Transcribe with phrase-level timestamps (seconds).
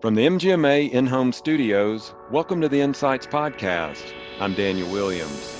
[0.00, 4.02] From the MGMA in home studios, welcome to the Insights Podcast.
[4.40, 5.59] I'm Daniel Williams.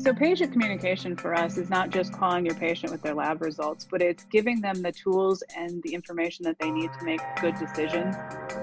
[0.00, 3.84] So, patient communication for us is not just calling your patient with their lab results,
[3.84, 7.56] but it's giving them the tools and the information that they need to make good
[7.56, 8.14] decisions,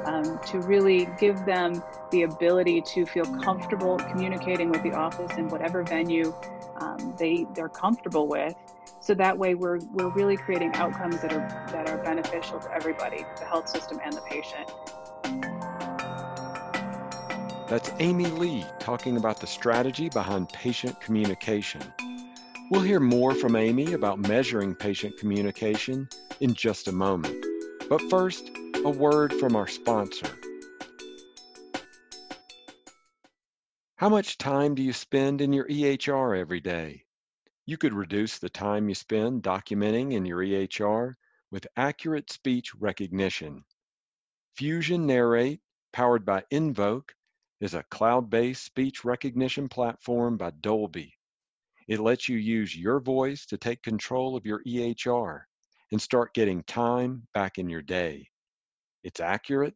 [0.05, 5.49] um, to really give them the ability to feel comfortable communicating with the office in
[5.49, 6.33] whatever venue
[6.79, 8.55] um, they, they're comfortable with.
[9.01, 13.25] So that way, we're, we're really creating outcomes that are, that are beneficial to everybody,
[13.37, 14.71] the health system and the patient.
[17.67, 21.81] That's Amy Lee talking about the strategy behind patient communication.
[22.69, 26.07] We'll hear more from Amy about measuring patient communication
[26.39, 27.43] in just a moment.
[27.89, 28.51] But first,
[28.83, 30.27] a word from our sponsor.
[33.95, 37.05] How much time do you spend in your EHR every day?
[37.65, 41.15] You could reduce the time you spend documenting in your EHR
[41.49, 43.63] with accurate speech recognition.
[44.53, 47.09] Fusion Narrate, powered by nVoq,
[47.61, 51.13] is a cloud-based speech recognition platform by Dolbey.
[51.87, 55.41] It lets you use your voice to take control of your EHR
[55.91, 58.27] and start getting time back in your day.
[59.03, 59.75] It's accurate,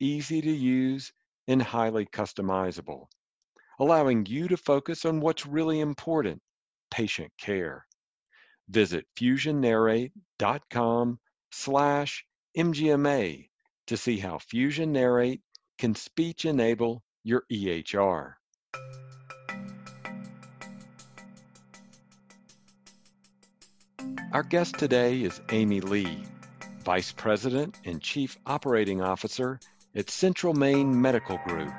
[0.00, 1.12] easy to use,
[1.46, 3.06] and highly customizable,
[3.78, 6.40] allowing you to focus on what's really important,
[6.90, 7.86] patient care.
[8.68, 11.18] Visit fusionnarrate.com
[11.52, 12.24] slash
[12.56, 13.48] MGMA
[13.86, 15.42] to see how Fusion Narrate
[15.78, 18.34] can speech enable your EHR.
[24.32, 26.22] Our guest today is Amy Lee,
[26.84, 29.58] Vice President and Chief Operating Officer
[29.94, 31.72] at Central Maine Medical Group.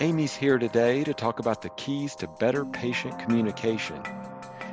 [0.00, 4.02] Amy's here today to talk about the keys to better patient communication,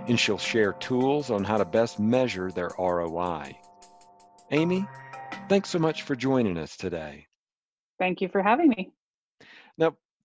[0.08, 3.58] and she'll share tools on how to best measure their ROI.
[4.52, 4.86] Amy,
[5.48, 7.28] thanks so much for joining us today.
[8.00, 8.92] Thank you for having me.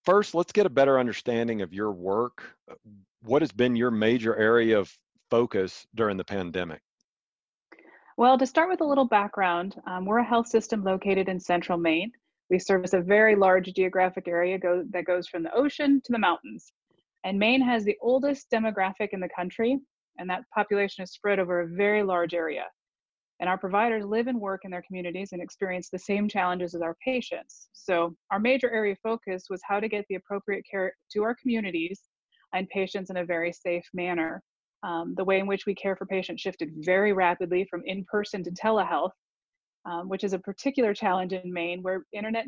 [0.04, 2.42] First, let's get a better understanding of your work.
[2.70, 2.74] Uh,
[3.22, 4.92] what has been your major area of
[5.30, 6.80] focus during the pandemic?
[8.16, 11.78] Well, to start with a little background, um, we're a health system located in central
[11.78, 12.10] Maine.
[12.50, 16.18] We service a very large geographic area go, that goes from the ocean to the
[16.18, 16.72] mountains.
[17.24, 19.78] And Maine has the oldest demographic in the country,
[20.18, 22.64] and that population is spread over a very large area
[23.42, 26.80] and our providers live and work in their communities and experience the same challenges as
[26.80, 27.68] our patients.
[27.72, 31.34] So our major area of focus was how to get the appropriate care to our
[31.34, 32.02] communities
[32.54, 34.40] and patients in a very safe manner.
[34.84, 38.52] Um, the way in which we care for patients shifted very rapidly from in-person to
[38.52, 39.10] telehealth,
[39.86, 42.46] um, which is a particular challenge in Maine where internet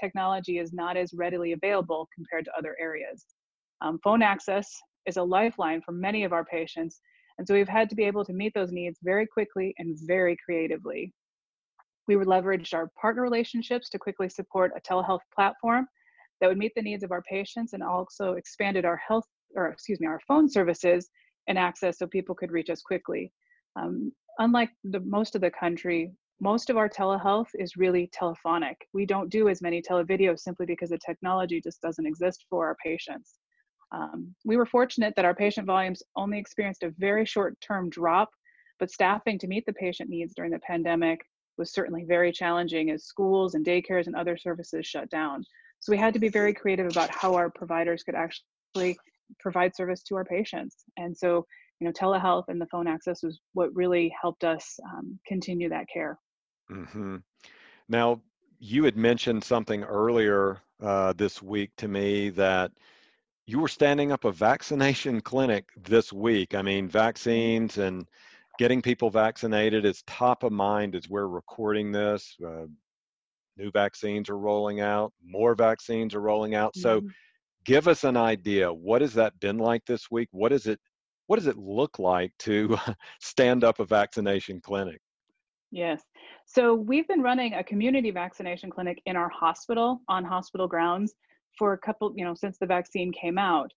[0.00, 3.24] technology is not as readily available compared to other areas.
[3.82, 4.68] Um, phone access
[5.06, 7.00] is a lifeline for many of our patients,
[7.38, 10.36] and so we've had to be able to meet those needs very quickly and very
[10.44, 11.12] creatively.
[12.06, 15.86] We leveraged our partner relationships to quickly support a telehealth platform
[16.40, 19.24] that would meet the needs of our patients and also expanded our health,
[19.56, 21.08] or excuse me, our phone services
[21.48, 23.32] and access so people could reach us quickly.
[23.76, 28.76] Um, unlike the most of the country, most of our telehealth is really telephonic.
[28.92, 32.76] We don't do as many televideos simply because the technology just doesn't exist for our
[32.84, 33.38] patients.
[33.92, 38.30] Um, we were fortunate that our patient volumes only experienced a very short term drop,
[38.78, 41.20] but staffing to meet the patient needs during the pandemic
[41.58, 45.44] was certainly very challenging as schools and daycares and other services shut down.
[45.80, 48.96] So we had to be very creative about how our providers could actually
[49.38, 50.84] provide service to our patients.
[50.96, 51.46] And so,
[51.78, 55.86] you know, telehealth and the phone access was what really helped us um, continue that
[55.92, 56.18] care.
[56.70, 57.16] Mm-hmm.
[57.88, 58.20] Now,
[58.58, 62.72] you had mentioned something earlier uh, this week to me that
[63.46, 66.54] you were standing up a vaccination clinic this week.
[66.54, 68.06] I mean, vaccines and
[68.58, 72.36] getting people vaccinated is top of mind as we're recording this.
[72.44, 72.66] Uh,
[73.56, 76.74] new vaccines are rolling out, more vaccines are rolling out.
[76.76, 77.08] So, mm-hmm.
[77.64, 78.72] give us an idea.
[78.72, 80.28] What has that been like this week?
[80.32, 80.80] What is it?
[81.26, 82.78] What does it look like to
[83.20, 85.00] stand up a vaccination clinic?
[85.70, 86.02] Yes.
[86.46, 91.14] So we've been running a community vaccination clinic in our hospital on hospital grounds
[91.58, 93.70] for a couple, you know, since the vaccine came out.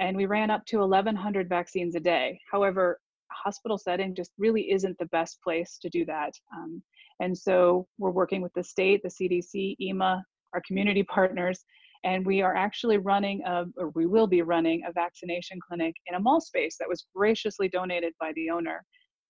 [0.00, 2.40] And we ran up to 1,100 vaccines a day.
[2.50, 2.98] However,
[3.30, 6.32] hospital setting just really isn't the best place to do that.
[6.56, 6.82] Um,
[7.20, 11.64] and so we're working with the state, the CDC, EMA, our community partners,
[12.04, 16.16] and we are actually running a, or we will be running a vaccination clinic in
[16.16, 18.84] a mall space that was graciously donated by the owner.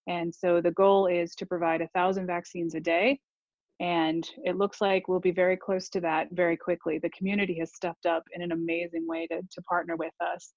[0.09, 3.21] And so the goal is to provide a thousand vaccines a day.
[3.81, 6.99] And it looks like we'll be very close to that very quickly.
[6.99, 10.53] The community has stepped up in an amazing way to, to partner with us.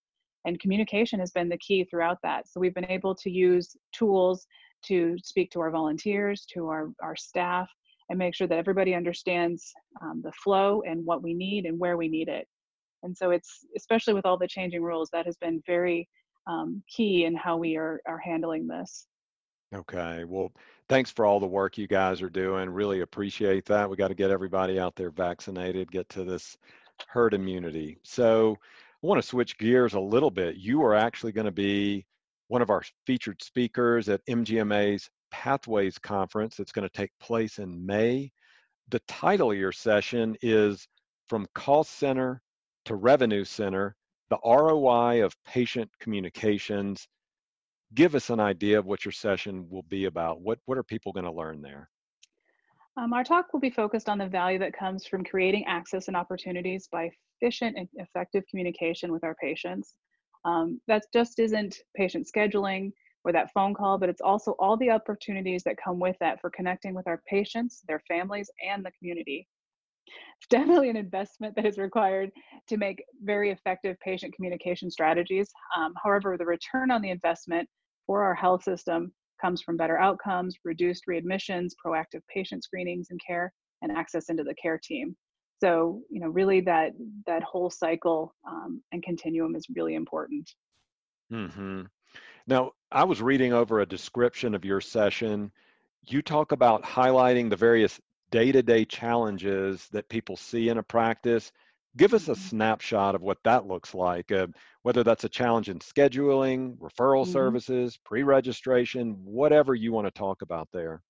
[0.45, 2.47] And communication has been the key throughout that.
[2.47, 4.45] So we've been able to use tools
[4.85, 7.67] to speak to our volunteers, to our, our staff,
[8.09, 11.97] and make sure that everybody understands um, the flow and what we need and where
[11.97, 12.47] we need it.
[13.03, 16.07] And so it's, especially with all the changing rules, that has been very
[16.49, 19.07] um, key in how we are, are handling this.
[19.75, 20.23] Okay.
[20.23, 20.51] Well,
[20.89, 22.69] thanks for all the work you guys are doing.
[22.69, 23.89] Really appreciate that.
[23.89, 26.57] We got to get everybody out there vaccinated, get to this
[27.07, 27.99] herd immunity.
[28.03, 28.57] So
[29.03, 30.55] I want to switch gears a little bit.
[30.55, 32.05] You are actually going to be
[32.47, 37.85] one of our featured speakers at MGMA's Pathways Conference that's going to take place in
[37.85, 38.31] May.
[38.89, 40.87] The title of your session is
[41.27, 42.41] From Cost Center
[42.85, 43.95] to Revenue Center,
[44.29, 47.07] the ROI of Patient Communications.
[47.93, 50.41] Give us an idea of what your session will be about.
[50.41, 51.89] What, what are people going to learn there?
[52.97, 56.17] Um, our talk will be focused on the value that comes from creating access and
[56.17, 57.11] opportunities by
[57.41, 59.95] efficient and effective communication with our patients.
[60.45, 62.91] Um, that just isn't patient scheduling
[63.23, 66.49] or that phone call, but it's also all the opportunities that come with that for
[66.49, 69.47] connecting with our patients, their families, and the community.
[70.39, 72.31] It's definitely an investment that is required
[72.68, 75.50] to make very effective patient communication strategies.
[75.75, 77.68] Um, however, the return on the investment
[78.06, 79.12] for our health system
[79.42, 83.51] comes from better outcomes, reduced readmissions, proactive patient screenings and care,
[83.81, 85.15] and access into the care team.
[85.59, 86.94] So, you know, really that
[87.25, 90.50] that whole cycle um, and continuum is really important.
[91.31, 91.83] Mm-hmm.
[92.45, 95.51] Now, I was reading over a description of your session.
[96.06, 98.00] You talk about highlighting the various
[98.31, 101.51] day-to-day challenges that people see in a practice.
[101.95, 102.50] Give us a mm-hmm.
[102.50, 104.47] snapshot of what that looks like, uh,
[104.83, 107.31] whether that's a challenge in scheduling, referral mm-hmm.
[107.31, 111.01] services, pre-registration, whatever you want to talk about there.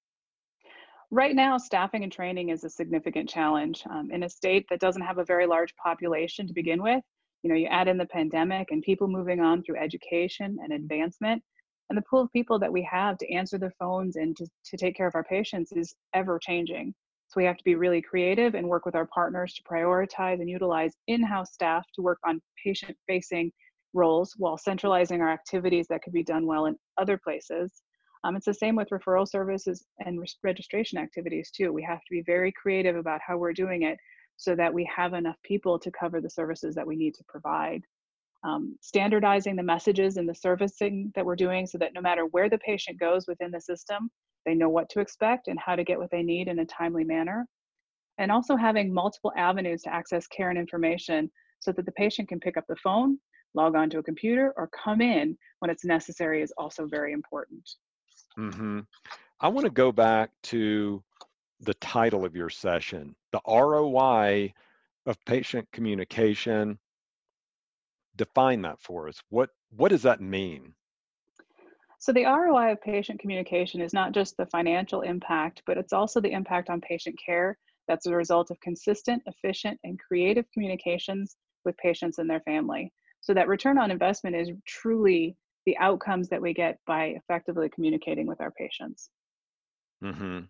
[1.10, 3.84] Right now, staffing and training is a significant challenge.
[3.90, 7.02] Um, in a state that doesn't have a very large population to begin with,
[7.44, 11.42] you know, you add in the pandemic and people moving on through education and advancement,
[11.90, 14.78] and the pool of people that we have to answer the phones and to, to
[14.78, 16.94] take care of our patients is ever changing.
[17.28, 20.50] So we have to be really creative and work with our partners to prioritize and
[20.50, 23.52] utilize in-house staff to work on patient-facing
[23.94, 27.82] roles while centralizing our activities that could be done well in other places.
[28.24, 31.72] Um, it's the same with referral services and re- registration activities too.
[31.74, 33.98] We have to be very creative about how we're doing it
[34.38, 37.82] so that we have enough people to cover the services that we need to provide.
[38.44, 42.50] Um, standardizing the messages and the servicing that we're doing so that no matter where
[42.50, 44.10] the patient goes within the system,
[44.48, 47.04] they know what to expect and how to get what they need in a timely
[47.04, 47.46] manner.
[48.18, 51.30] And also having multiple avenues to access care and information
[51.60, 53.20] so that the patient can pick up the phone,
[53.54, 57.70] log on to a computer, or come in when it's necessary is also very important.
[58.40, 58.80] Mm-hmm.
[59.42, 61.04] I want to go back to
[61.60, 64.54] the title of your session, the ROI
[65.06, 66.80] of patient communication.
[68.16, 69.22] Define that for us.
[69.30, 70.74] What what does that mean?
[72.08, 76.22] So the ROI of patient communication is not just the financial impact, but it's also
[76.22, 81.36] the impact on patient care that's a result of consistent, efficient, and creative communications
[81.66, 82.94] with patients and their family.
[83.20, 85.36] So that return on investment is truly
[85.66, 89.10] the outcomes that we get by effectively communicating with our patients.
[90.02, 90.44] Mm-hmm.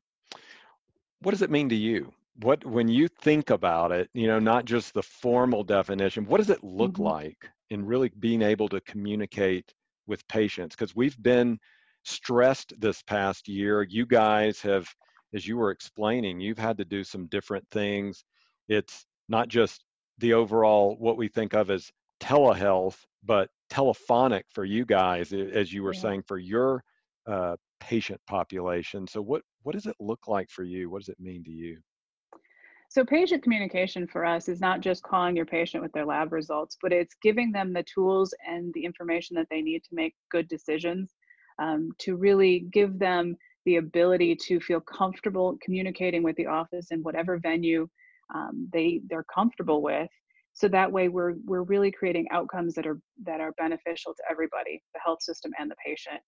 [1.23, 2.13] What does it mean to you?
[2.43, 6.51] What when you think about it, you know, not just the formal definition, what does
[6.51, 7.03] it look mm-hmm.
[7.03, 9.73] like in really being able to communicate
[10.07, 10.75] with patients?
[10.75, 11.59] Because we've been
[12.03, 13.83] stressed this past year.
[13.83, 14.87] You guys have,
[15.33, 18.23] as you were explaining, you've had to do some different things.
[18.69, 19.83] It's not just
[20.19, 25.83] the overall what we think of as telehealth, but telephonic for you guys, as you
[25.83, 26.01] were yeah.
[26.01, 26.83] saying, for your
[27.27, 29.05] uh, patient population.
[29.07, 30.89] So what what does it look like for you?
[30.89, 31.77] What does it mean to you?
[32.89, 36.77] So patient communication for us is not just calling your patient with their lab results,
[36.81, 40.47] but it's giving them the tools and the information that they need to make good
[40.47, 41.13] decisions,
[41.59, 47.03] um, to really give them the ability to feel comfortable communicating with the office in
[47.03, 47.87] whatever venue
[48.33, 50.09] um, they they're comfortable with.
[50.53, 54.81] So that way we're we're really creating outcomes that are that are beneficial to everybody
[54.93, 56.21] the health system and the patient.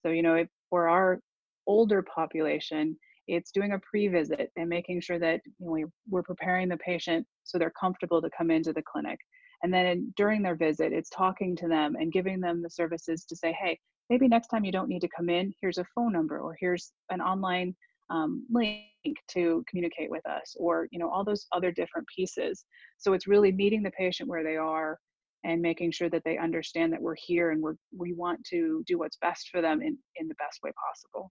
[0.00, 1.20] So you know if for our
[1.66, 2.96] older population
[3.26, 7.26] it's doing a pre-visit and making sure that you know, we, we're preparing the patient
[7.44, 9.18] so they're comfortable to come into the clinic.
[9.62, 13.36] And then during their visit it's talking to them and giving them the services to
[13.36, 13.78] say hey
[14.10, 16.92] maybe next time you don't need to come in here's a phone number or here's
[17.10, 17.74] an online
[18.10, 18.84] um, link
[19.28, 22.64] to communicate with us or you know all those other different pieces.
[22.98, 24.98] So it's really meeting the patient where they are
[25.44, 28.98] and making sure that they understand that we're here and we're we want to do
[28.98, 31.30] what's best for them in in the best way possible.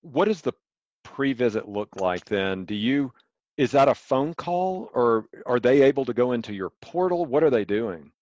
[0.00, 0.52] What is the
[1.06, 2.64] pre-visit look like then?
[2.64, 3.12] Do you
[3.56, 7.24] is that a phone call or are they able to go into your portal?
[7.24, 8.12] What are they doing?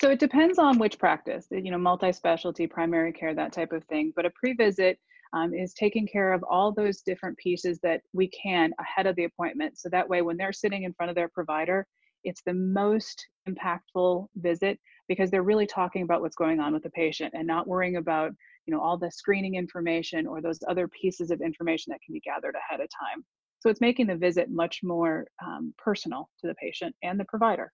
[0.00, 4.12] So it depends on which practice you know multi-specialty primary care that type of thing
[4.16, 4.98] but a pre-visit
[5.34, 9.24] um, is taking care of all those different pieces that we can ahead of the
[9.24, 9.78] appointment.
[9.78, 11.86] So that way when they're sitting in front of their provider
[12.24, 16.90] it's the most impactful visit because they're really talking about what's going on with the
[16.90, 18.32] patient and not worrying about
[18.68, 22.20] you know all the screening information or those other pieces of information that can be
[22.20, 23.24] gathered ahead of time.
[23.60, 27.72] So it's making the visit much more um, personal to the patient and the provider.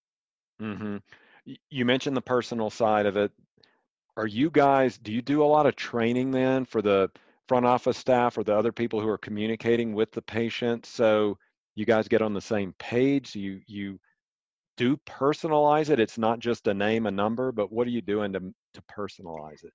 [0.63, 0.99] Mm-hmm.
[1.69, 3.33] you mentioned the personal side of it.
[4.17, 7.11] Are you guys do you do a lot of training then for the
[7.49, 10.87] front office staff or the other people who are communicating with the patient?
[10.87, 11.37] So
[11.75, 13.35] you guys get on the same page?
[13.35, 13.99] You you
[14.77, 15.99] do personalize it?
[15.99, 19.65] It's not just a name a number but what are you doing to to personalize
[19.65, 19.73] it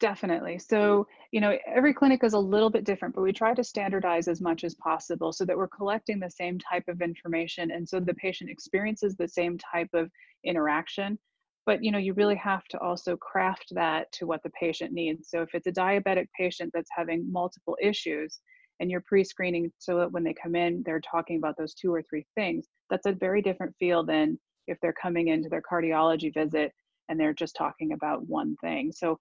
[0.00, 0.56] definitely.
[0.56, 0.62] Mm.
[0.62, 4.28] So you know every clinic is a little bit different but we try to standardize
[4.28, 8.00] as much as possible so that we're collecting the same type of information and so
[8.00, 10.10] the patient experiences the same type of
[10.44, 11.18] interaction.
[11.66, 15.28] But you know you really have to also craft that to what the patient needs.
[15.30, 18.40] So if it's a diabetic patient that's having multiple issues
[18.80, 22.02] and you're pre-screening so that when they come in they're talking about those two or
[22.02, 26.72] three things that's a very different feel than if they're coming into their cardiology visit
[27.08, 28.92] and they're just talking about one thing.
[28.92, 29.18] So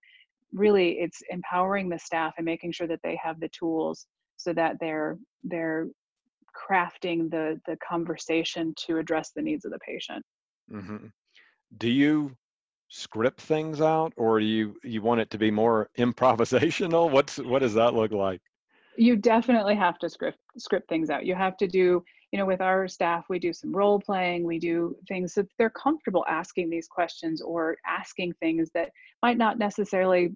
[0.55, 4.07] really it's empowering the staff and making sure that they have the tools
[4.38, 5.88] so that they're they're
[6.55, 10.24] crafting the the conversation to address the needs of the patient.
[10.71, 11.07] Mm-hmm.
[11.77, 12.35] Do you
[12.88, 17.12] script things out or do you you want it to be more improvisational?
[17.12, 18.41] What's what does that look like?
[18.97, 21.25] You definitely have to script script things out.
[21.25, 24.59] You have to do you know with our staff we do some role playing we
[24.59, 28.89] do things that they're comfortable asking these questions or asking things that
[29.21, 30.33] might not necessarily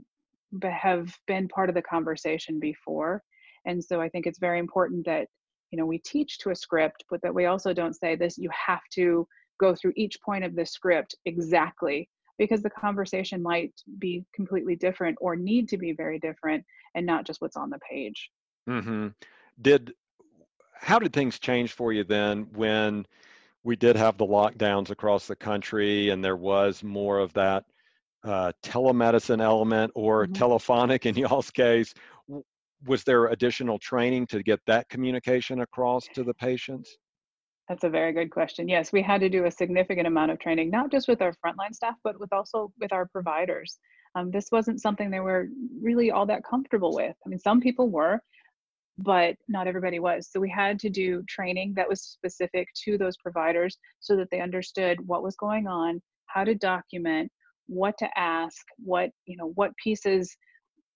[0.63, 3.22] have been part of the conversation before
[3.65, 5.27] and so i think it's very important that
[5.72, 8.50] you know we teach to a script but that we also don't say this you
[8.51, 9.27] have to
[9.60, 15.18] go through each point of the script exactly because the conversation might be completely different
[15.22, 16.65] or need to be very different
[16.96, 18.32] and not just what's on the page.
[18.68, 19.10] Mm-hmm.
[19.62, 19.94] Did
[20.74, 23.06] how did things change for you then when
[23.63, 27.65] we did have the lockdowns across the country and there was more of that
[28.23, 30.33] uh, telemedicine element or mm-hmm.
[30.33, 31.93] telephonic in y'all's case?
[32.85, 36.97] Was there additional training to get that communication across to the patients?
[37.67, 38.67] That's a very good question.
[38.67, 41.73] Yes, we had to do a significant amount of training, not just with our frontline
[41.73, 43.77] staff, but with also with our providers.
[44.15, 45.49] Um, this wasn't something they were
[45.79, 47.15] really all that comfortable with.
[47.23, 48.19] I mean, some people were,
[48.97, 50.29] but not everybody was.
[50.31, 54.41] So we had to do training that was specific to those providers so that they
[54.41, 57.31] understood what was going on, how to document,
[57.69, 60.35] what to ask, what, you know, what pieces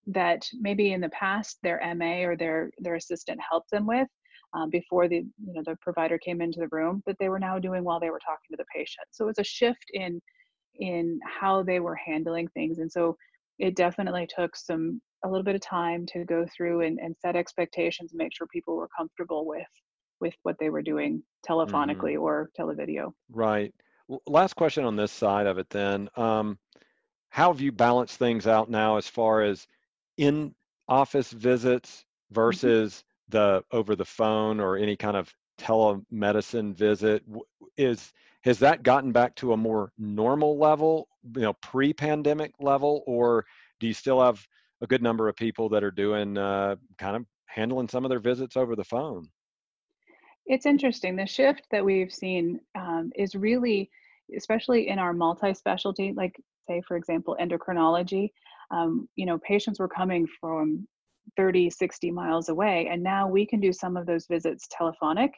[0.07, 4.07] that maybe in the past their MA or their their assistant helped them with
[4.53, 7.57] um, before the you know the provider came into the room that they were now
[7.57, 9.07] doing while they were talking to the patient.
[9.11, 10.21] So it was a shift in
[10.75, 13.15] in how they were handling things, and so
[13.59, 17.35] it definitely took some a little bit of time to go through and, and set
[17.35, 19.67] expectations and make sure people were comfortable with
[20.19, 22.23] with what they were doing telephonically mm-hmm.
[22.23, 23.11] or televideo.
[23.31, 23.73] Right.
[24.27, 26.09] Last question on this side of it then.
[26.15, 26.57] Um,
[27.29, 29.67] how have you balanced things out now as far as
[30.17, 30.53] in
[30.87, 32.35] office visits mm-hmm.
[32.35, 37.23] versus mm-hmm the over the phone or any kind of telemedicine visit
[37.77, 38.11] is
[38.43, 43.45] has that gotten back to a more normal level you know pre-pandemic level or
[43.79, 44.45] do you still have
[44.81, 48.19] a good number of people that are doing uh, kind of handling some of their
[48.19, 49.27] visits over the phone
[50.45, 53.89] it's interesting the shift that we've seen um, is really
[54.37, 56.35] especially in our multi-specialty like
[56.67, 58.31] say for example endocrinology
[58.71, 60.87] um, you know patients were coming from
[61.37, 62.87] 30, 60 miles away.
[62.91, 65.33] And now we can do some of those visits telephonic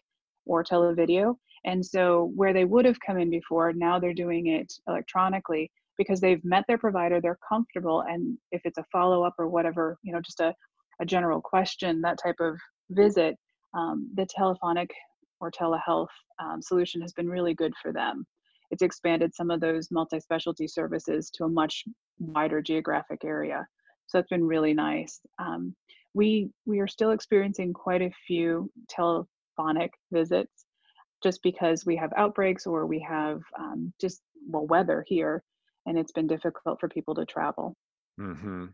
[0.46, 1.36] or televideo.
[1.66, 6.20] And so where they would have come in before, now they're doing it electronically because
[6.20, 8.02] they've met their provider, they're comfortable.
[8.02, 10.54] And if it's a follow up or whatever, you know, just a,
[11.02, 12.58] a general question, that type of
[12.92, 13.36] visit,
[13.76, 14.92] um, the telephonic
[15.42, 16.08] or telehealth
[16.40, 18.26] um, solution has been really good for them.
[18.72, 21.84] It's expanded some of those multi specialty services to a much
[22.18, 23.68] wider geographic area.
[24.08, 25.20] So it's been really nice.
[25.40, 25.76] Um,
[26.14, 30.66] we we are still experiencing quite a few telephonic visits
[31.22, 35.44] just because we have outbreaks or we have um, just well weather here
[35.86, 37.76] and it's been difficult for people to travel
[38.20, 38.66] mm-hmm.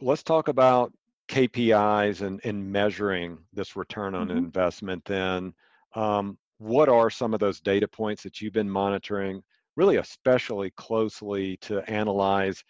[0.00, 0.92] Let's talk about
[1.28, 5.54] KPIs and, and measuring this return on hmm investment then.
[5.94, 9.42] Um, what are some of those data points that you've been monitoring,
[9.76, 12.62] really especially closely to analyze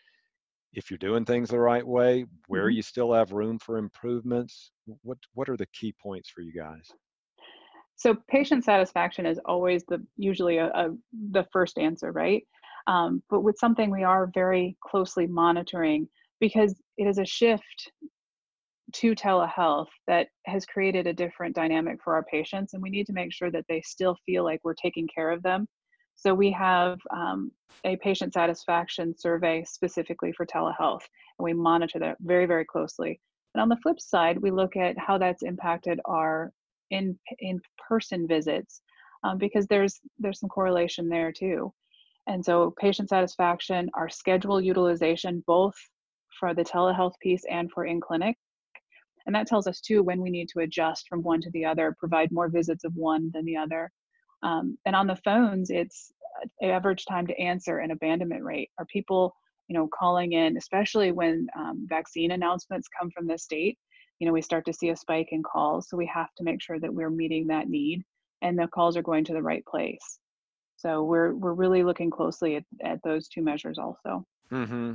[0.73, 4.73] if you're doing things the right way, where hmm you still have room for improvements?
[5.03, 6.91] What what are the key points for you guys?
[7.97, 10.91] so patient satisfaction is always the usually a, a
[11.31, 12.47] the first answer right
[12.87, 16.09] um, but with something we are very closely monitoring
[16.41, 17.93] because it is a shift
[18.95, 23.13] to telehealth that has created a different dynamic for our patients and we need to
[23.13, 25.67] make sure that they still feel like we're taking care of them.
[26.15, 27.51] So we have um,
[27.85, 31.03] a patient satisfaction survey specifically for telehealth
[31.39, 33.21] and we monitor that very very closely.
[33.55, 36.53] And on the flip side we look at how that's impacted our
[36.91, 38.81] in in person visits
[39.25, 41.73] um, because there's there's some correlation there too.
[42.29, 45.75] And so patient satisfaction our schedule utilization both
[46.39, 48.37] for the telehealth piece and for in clinic
[49.27, 51.95] and that tells us too when we need to adjust from one to the other,
[51.99, 53.91] provide more visits of one than the other.
[54.43, 56.13] Um, and on the phones, it's
[56.43, 58.71] uh, average time to answer and abandonment rate.
[58.79, 59.35] Are people,
[59.69, 63.79] you know, calling in, especially when um, vaccine announcements come from the state?
[64.19, 66.63] You know, we start to see a spike in calls, so we have to make
[66.63, 68.05] sure that we're meeting that need
[68.45, 70.19] and the calls are going to the right place.
[70.77, 74.25] So we're we're really looking closely at, at those two measures also.
[74.51, 74.95] hmm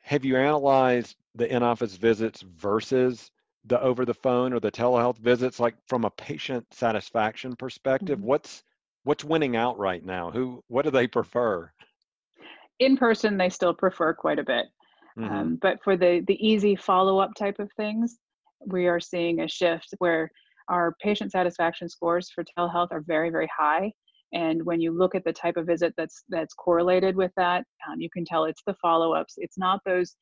[0.00, 3.30] Have you analyzed the in-office visits versus
[3.64, 8.20] the over the phone or the telehealth visits, like from a patient satisfaction perspective?
[8.20, 8.22] Mhm.
[8.22, 8.64] What's
[9.04, 10.30] what's winning out right now?
[10.32, 11.72] Who what do they prefer?
[12.78, 14.66] In person, they still prefer quite a bit.
[15.16, 18.18] hmm Um, but for the the easy follow up type of things,
[18.66, 20.30] we are seeing a shift where
[20.68, 23.92] our patient satisfaction scores for telehealth are very very high.
[24.32, 28.00] And when you look at the type of visit that's that's correlated with that, um,
[28.00, 29.34] you can tell it's the follow ups.
[29.38, 30.16] It's not those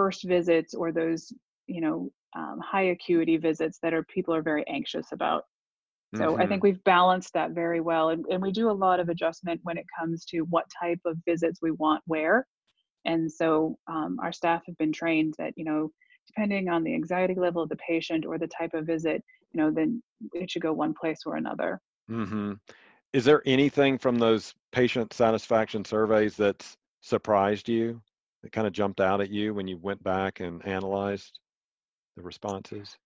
[0.00, 1.32] first visits or those
[1.66, 1.96] you know
[2.36, 5.44] um, high acuity visits that are people are very anxious about.
[6.14, 9.00] So I hmm think we've balanced that very well, and, and we do a lot
[9.00, 12.46] of adjustment when it comes to what type of visits we want where
[13.04, 15.90] and so um, our staff have been trained that, you know,
[16.26, 19.70] depending on the anxiety level of the patient or the type of visit, you know,
[19.70, 20.02] then
[20.34, 21.80] it should go one place or another.
[22.10, 22.54] mm-hmm.
[23.12, 28.00] Is there anything from those patient satisfaction surveys that's surprised you,
[28.42, 31.38] that kind of jumped out at you when you went back and analyzed
[32.16, 32.96] the responses?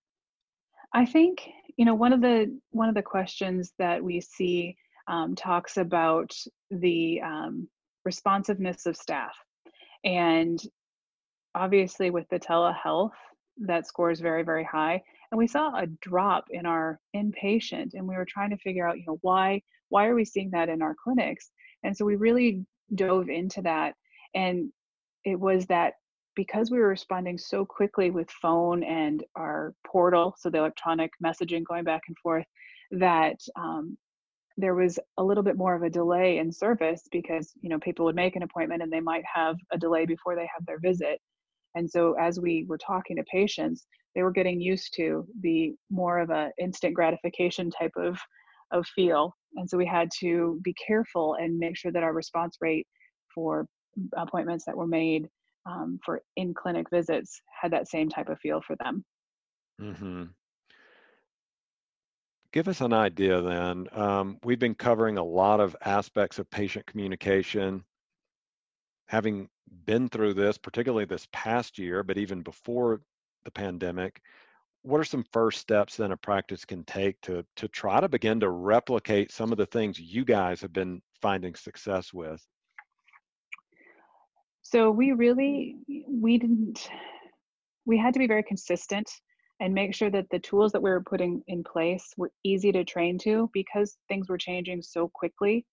[0.92, 4.76] I think, you know, one of the one of the questions that we see
[5.08, 6.32] um, talks about
[6.70, 7.68] the um,
[8.04, 9.34] responsiveness of staff,
[10.04, 10.62] and
[11.54, 13.10] obviously with the telehealth,
[13.58, 15.02] that scores very, very high.
[15.30, 18.98] And we saw a drop in our inpatient, and we were trying to figure out,
[18.98, 21.50] you know, why why are we seeing that in our clinics?
[21.82, 23.94] And so we really dove into that,
[24.34, 24.70] and
[25.24, 25.94] it was that
[26.36, 31.64] because we were responding so quickly with phone and our portal, so the electronic messaging
[31.64, 32.46] going back and forth,
[32.90, 33.96] that um,
[34.56, 38.04] there was a little bit more of a delay in service because you know people
[38.04, 41.20] would make an appointment and they might have a delay before they have their visit
[41.74, 46.18] and so as we were talking to patients, they were getting used to the more
[46.18, 48.18] of a instant gratification type of
[48.70, 49.32] of feel.
[49.56, 52.86] And so we had to be careful and make sure that our response rate
[53.34, 53.66] for
[54.16, 55.28] appointments that were made
[55.66, 59.04] um, for in clinic visits had that same type of feel for them.
[59.78, 60.24] hmm
[62.52, 63.88] Give us an idea then.
[63.92, 67.84] Um, we've been covering a lot of aspects of patient communication,
[69.06, 69.48] having
[69.86, 73.00] been through this, particularly this past year, but even before
[73.44, 74.20] the pandemic.
[74.82, 78.38] What are some first steps then a practice can take to to try to begin
[78.40, 82.46] to replicate some of the things you guys have been finding success with?
[84.64, 85.76] So we really
[86.08, 86.88] we didn't
[87.86, 89.08] we had to be very consistent
[89.60, 92.84] and make sure that the tools that we were putting in place were easy to
[92.84, 95.64] train to because things were changing so quickly.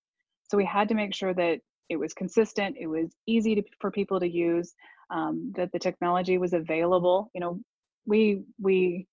[0.50, 3.92] So we had to make sure that it was consistent, it was easy to, for
[3.92, 4.74] people to use,
[5.10, 7.32] um, that the technology was available.
[7.34, 7.60] You know,
[8.06, 9.08] we we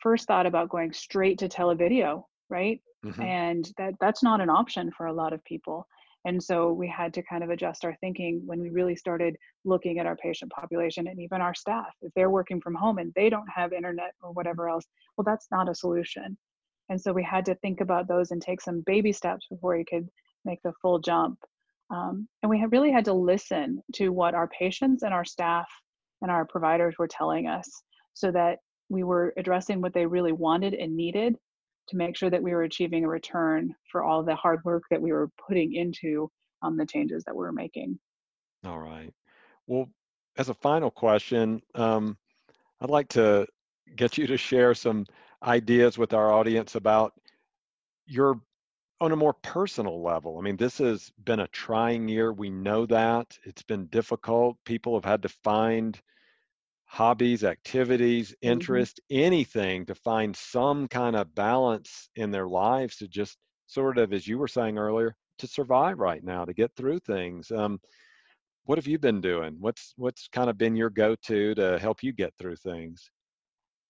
[0.00, 2.80] first thought about going straight to televideo, right?
[3.04, 5.86] hmm And that that's not an option for a lot of people.
[6.24, 9.98] And so we had to kind of adjust our thinking when we really started looking
[9.98, 11.92] at our patient population and even our staff.
[12.00, 14.84] If they're working from home and they don't have internet or whatever else,
[15.16, 16.36] well, that's not a solution.
[16.88, 19.84] And so we had to think about those and take some baby steps before you
[19.84, 20.08] could
[20.44, 21.38] make the full jump.
[21.90, 25.68] Um, and we really had to listen to what our patients and our staff
[26.20, 27.68] and our providers were telling us.
[28.14, 28.58] so that
[28.88, 31.36] we were addressing what they really wanted and needed
[31.92, 35.00] to make sure that we were achieving a return for all the hard work that
[35.00, 36.30] we were putting into
[36.62, 37.98] um, the changes that we were making.
[38.64, 39.12] All right.
[39.66, 39.88] Well,
[40.36, 42.16] as a final question, um,
[42.80, 43.46] I'd like to
[43.94, 45.06] get you to share some
[45.42, 47.12] ideas with our audience about
[48.06, 48.40] your
[49.00, 50.38] on a more personal level.
[50.38, 52.32] I mean, this has been a trying year.
[52.32, 53.36] We know that.
[53.44, 54.56] It's been difficult.
[54.64, 56.00] People have had to find
[56.92, 58.82] hobbies, activities, Mm-hmm.
[58.82, 64.12] interest, anything to find some kind of balance in their lives to just sort of,
[64.12, 67.50] as you were saying earlier, to survive right now, to get through things.
[67.50, 67.80] Um,
[68.64, 69.56] what have you been doing?
[69.60, 73.10] What's what's kind of been your go-to to help you get through things?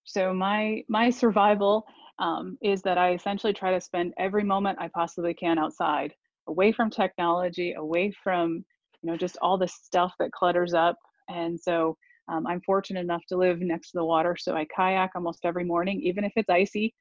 [0.04, 1.86] So my my survival
[2.18, 6.14] um, is that I essentially try to spend every moment I possibly can outside,
[6.48, 8.64] away from technology, away from
[9.02, 10.96] you know just all the stuff that clutters up.
[11.28, 11.96] And so
[12.32, 15.64] um, I'm fortunate enough to live next to the water, so I kayak almost every
[15.64, 16.94] morning, even if it's icy,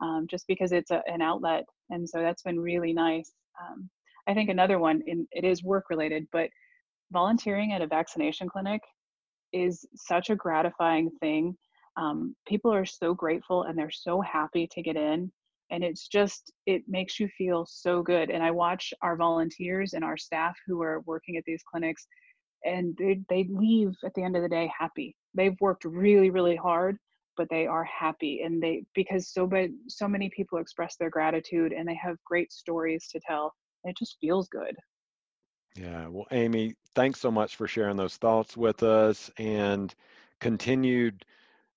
[0.00, 1.64] um, just because it's a, an outlet.
[1.90, 3.32] And so that's been really nice.
[3.60, 3.90] Um,
[4.28, 6.48] I think another one, in, it is work related, but
[7.12, 8.80] volunteering at a vaccination clinic
[9.52, 11.56] is such a gratifying thing
[11.96, 15.30] um, people are so grateful and they're so happy to get in
[15.70, 20.04] and it's just it makes you feel so good and i watch our volunteers and
[20.04, 22.06] our staff who are working at these clinics
[22.66, 26.56] and they, they leave at the end of the day happy they've worked really really
[26.56, 26.98] hard
[27.36, 31.72] but they are happy and they because so but so many people express their gratitude
[31.72, 34.76] and they have great stories to tell it just feels good
[35.76, 39.94] Yeah, well, Amy, thanks so much for sharing those thoughts with us and
[40.40, 41.24] continued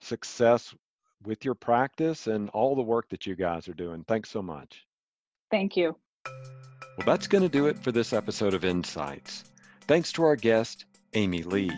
[0.02, 0.74] success
[1.26, 4.04] with your practice and all the work that you guys are doing.
[4.08, 4.86] Thanks so much.
[5.52, 5.96] thank you
[6.98, 9.44] Well, that's going to do it for this episode of Insights.
[9.90, 11.72] Thanks to our guest, Amy Lee.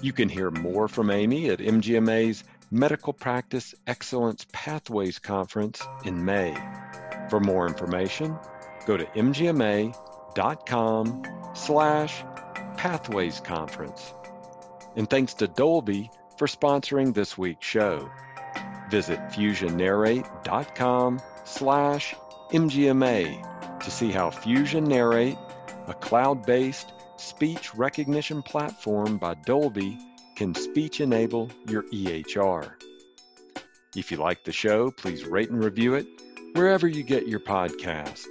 [0.00, 6.56] You can hear more from Amy at MGMA's Medical Practice Excellence Pathways Conference in May.
[7.28, 8.34] For more information,
[8.86, 9.92] go to mgma.com
[11.54, 12.24] slash
[12.78, 14.14] pathways conference.
[14.96, 18.10] And thanks to Dolbey for sponsoring this week's show.
[18.88, 22.14] Visit fusionnarrate.com slash
[22.52, 25.36] MGMA to see how Fusion Narrate,
[25.86, 29.98] a cloud-based speech recognition platform by Dolbey,
[30.36, 32.72] can speech enable your EHR.
[33.96, 36.06] If you like the show, please rate and review it
[36.54, 38.26] wherever you get your podcast.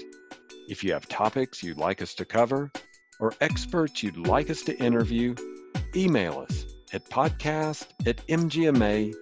[0.68, 2.72] If you have topics you'd like us to cover
[3.20, 5.36] or experts you'd like us to interview,
[5.96, 9.14] email us at podcast at mgma.com.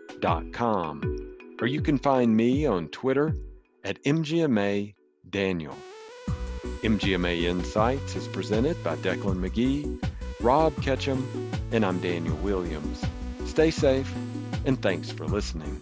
[1.62, 3.36] Or you can find me on Twitter
[3.84, 4.95] at mgma
[5.30, 5.76] daniel.
[6.82, 10.04] MGMA Insights is presented by Decklan McGee,
[10.39, 11.24] Rob Ketcham,
[11.72, 13.06] and I'm Daniel Williams.
[13.46, 14.12] Stay safe,
[14.65, 15.80] and thanks for listening.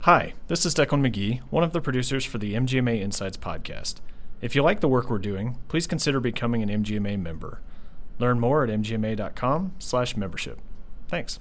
[0.00, 4.00] Hi, this is Decklan McGee, one of the producers for the MGMA Insights podcast.
[4.40, 7.60] If you like the work we're doing, please consider becoming an MGMA member.
[8.20, 10.60] Learn more at mgma.com/membership.
[11.08, 11.40] Thanks.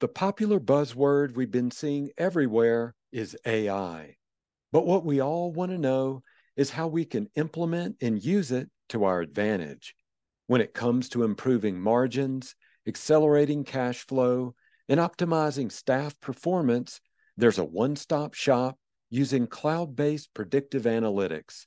[0.00, 4.16] The popular buzzword we've been seeing everywhere is AI.
[4.72, 6.22] But what we all want to know
[6.56, 9.94] is how we can implement and use it to our advantage.
[10.46, 12.54] When it comes to improving margins,
[12.86, 14.54] accelerating cash flow,
[14.88, 16.98] and optimizing staff performance,
[17.36, 18.78] there's a one stop shop
[19.10, 21.66] using cloud based predictive analytics.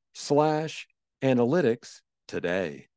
[0.13, 0.87] slash
[1.21, 2.87] analytics today.